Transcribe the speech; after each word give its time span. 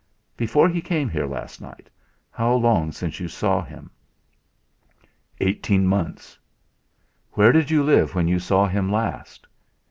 "Before 0.35 0.67
he 0.67 0.81
came 0.81 1.09
here 1.09 1.27
last 1.27 1.61
night, 1.61 1.87
how 2.31 2.55
long 2.55 2.91
since 2.91 3.19
you 3.19 3.27
saw 3.27 3.61
him?" 3.63 3.91
"Eighteen 5.39 5.85
months." 5.85 6.39
"Where 7.33 7.51
did 7.51 7.69
you 7.69 7.83
live 7.83 8.15
when 8.15 8.27
you 8.27 8.39
saw 8.39 8.65
him 8.65 8.91
last?" 8.91 9.45